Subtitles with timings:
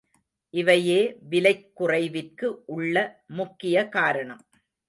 [0.53, 1.17] இவையே
[1.29, 2.95] விலைக் குறைவிற்கு உள்ள
[3.27, 4.43] முக்கிய காரணம்.